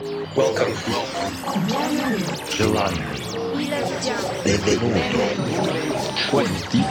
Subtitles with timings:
[0.00, 0.72] Welcome.
[4.44, 5.00] Benvenuto.
[6.30, 6.84] Quanti.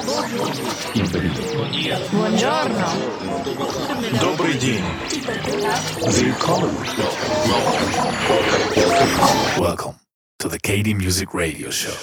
[2.12, 2.86] Buongiorno.
[4.20, 4.84] Добрый день.
[6.02, 6.76] Welcome.
[9.58, 9.96] Welcome.
[10.40, 11.94] To the KD Music Radio Show.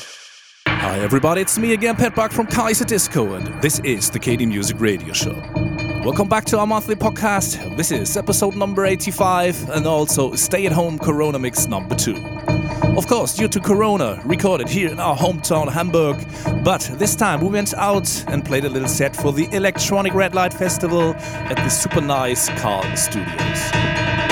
[0.66, 5.12] Hi everybody, it's me again, Pet from Kaiserdisco, and this is the KD Music Radio
[5.12, 5.64] Show.
[6.05, 7.79] Welcome back to our monthly podcast.
[7.79, 12.14] This is episode number 85 and also Stay at Home Corona Mix number 2.
[12.99, 16.22] Of course, due to Corona, recorded here in our hometown Hamburg,
[16.62, 20.35] but this time we went out and played a little set for the Electronic Red
[20.35, 23.71] Light Festival at the super nice Carlton Studios.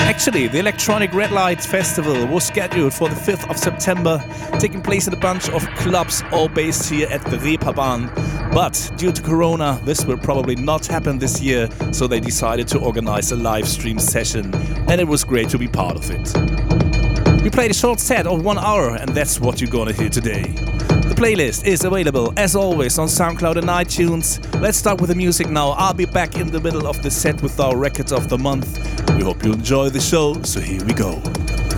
[0.05, 4.23] Actually, the Electronic Red Light Festival was scheduled for the 5th of September,
[4.59, 8.42] taking place in a bunch of clubs all based here at the Reeperbahn.
[8.53, 12.79] But due to Corona, this will probably not happen this year, so they decided to
[12.79, 14.53] organize a live stream session,
[14.87, 17.41] and it was great to be part of it.
[17.41, 20.43] We played a short set of one hour, and that's what you're gonna hear today.
[20.43, 24.39] The playlist is available as always on SoundCloud and iTunes.
[24.61, 25.69] Let's start with the music now.
[25.71, 28.77] I'll be back in the middle of the set with our records of the month.
[29.17, 31.15] We hope you enjoy the show, so here we go.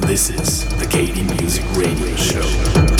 [0.07, 2.94] This is the KD Music Radio Show.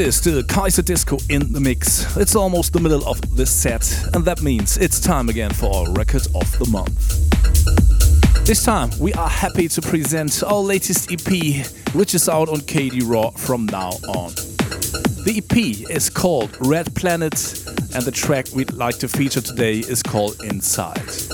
[0.00, 2.16] Is the Kaiserdisco in the mix.
[2.16, 3.84] It's almost the middle of this set,
[4.14, 8.46] and that means it's time again for our record of the month.
[8.46, 13.02] This time, we are happy to present our latest EP, which is out on KD
[13.04, 14.32] Raw from now on.
[15.24, 17.34] The EP is called Red Planet,
[17.94, 21.28] and the track we'd like to feature today is called InSight.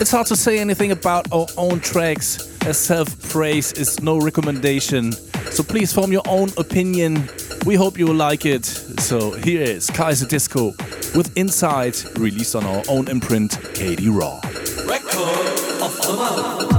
[0.00, 5.12] It's hard to say anything about our own tracks, as self praise is no recommendation,
[5.52, 7.28] so please form your own opinion
[7.64, 8.64] we hope you will like it.
[8.64, 10.76] So here is Kaiserdisco
[11.14, 14.40] with InSight, released on our own imprint, KD Raw.
[14.86, 16.71] Record of the month.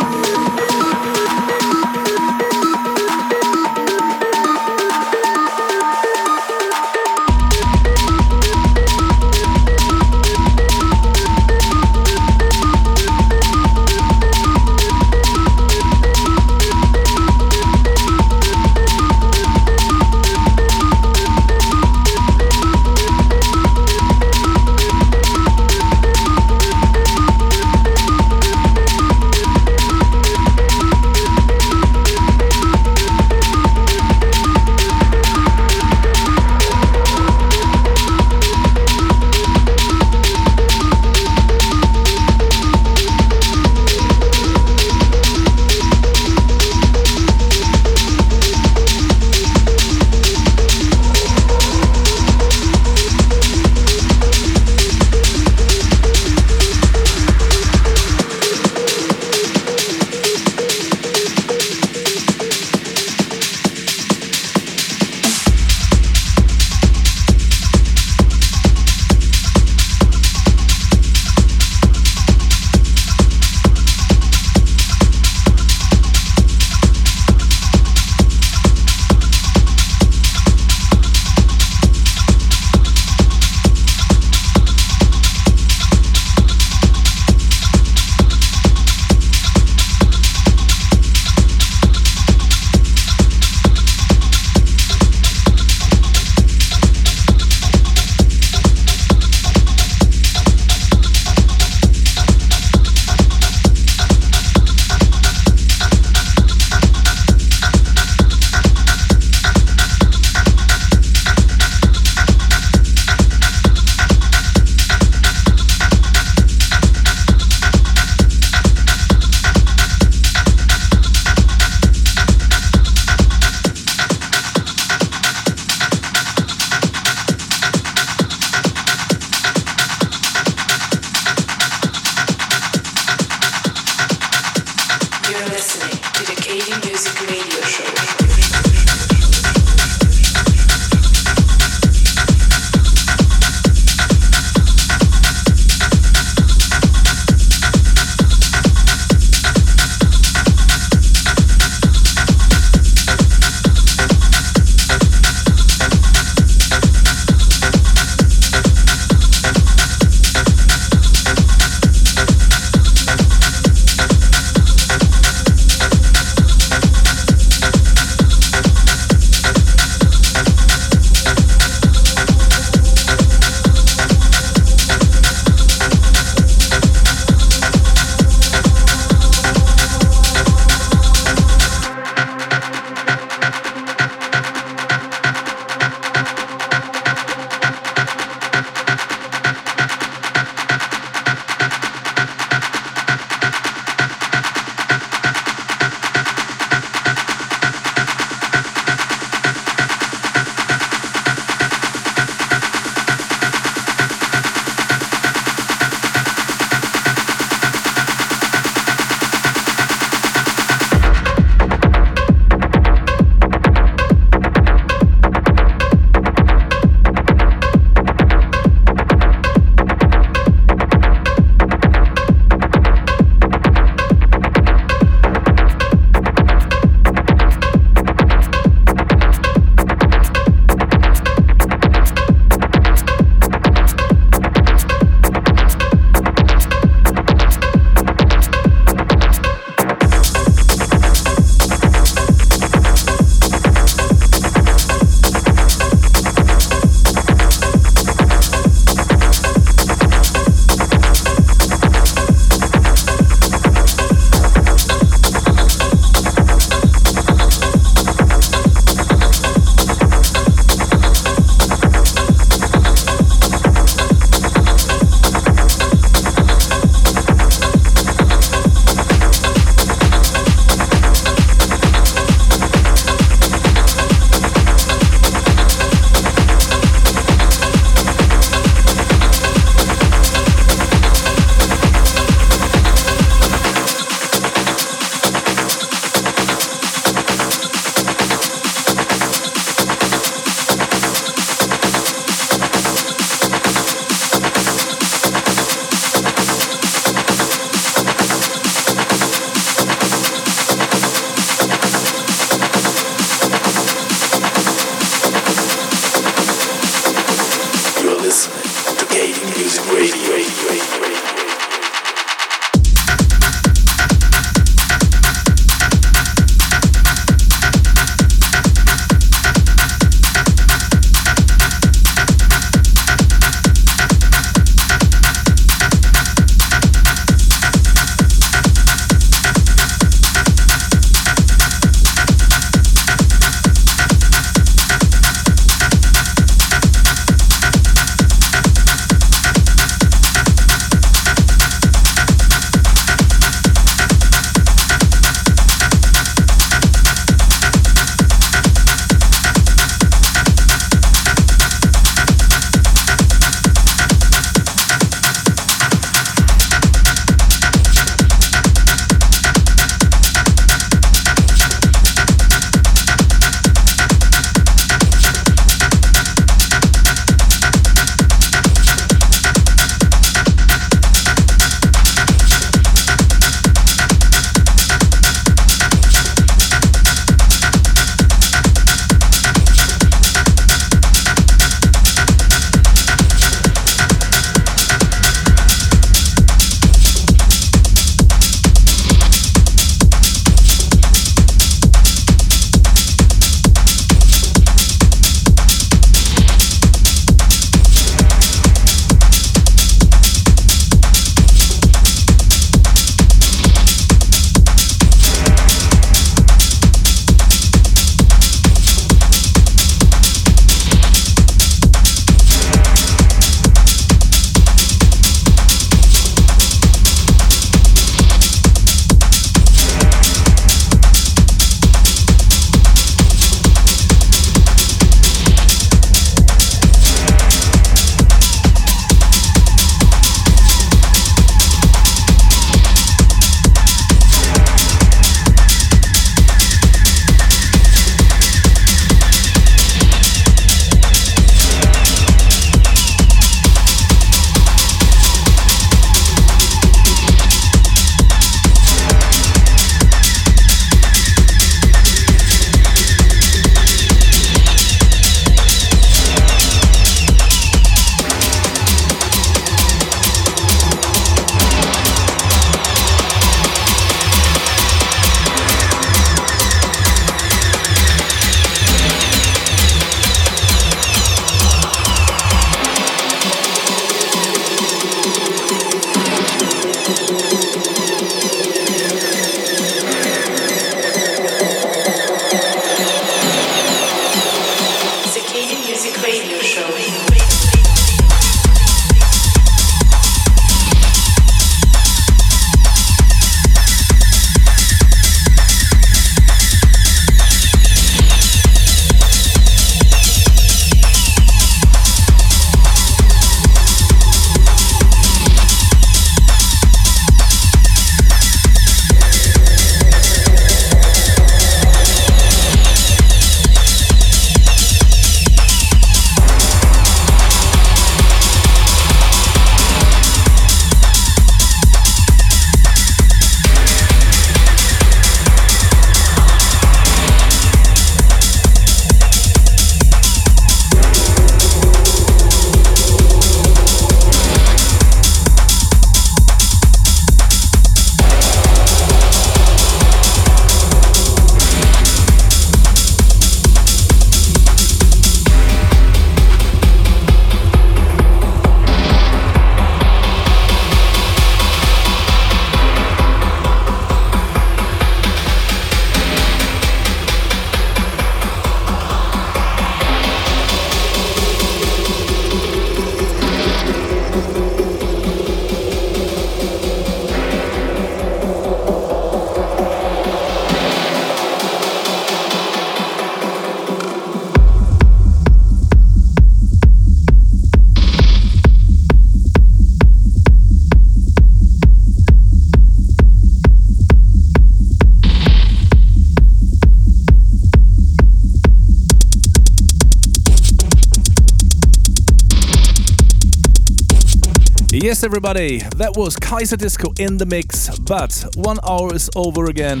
[595.18, 600.00] Yes, everybody, that was Kaiserdisco in the mix, but one hour is over again,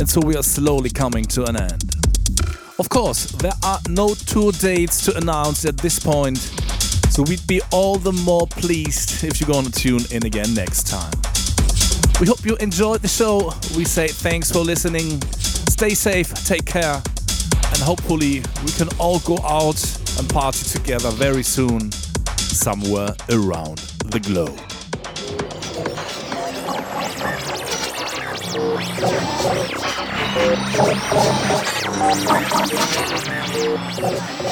[0.00, 1.94] and so we are slowly coming to an end.
[2.78, 6.38] Of course, there are no tour dates to announce at this point,
[7.10, 11.12] so we'd be all the more pleased if you're gonna tune in again next time.
[12.18, 13.52] We hope you enjoyed the show.
[13.76, 15.20] We say thanks for listening.
[15.68, 19.84] Stay safe, take care, and hopefully we can all go out
[20.18, 24.58] and party together very soon somewhere around the globe.